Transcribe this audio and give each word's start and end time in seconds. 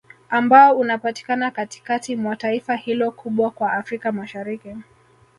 Ambao 0.29 0.77
unapatikana 0.79 1.51
Katikati 1.51 2.15
mwa 2.15 2.35
taifa 2.35 2.75
hilo 2.75 3.11
kubwa 3.11 3.51
kwa 3.51 3.73
Afrika 3.73 4.11
Mashariki 4.11 4.75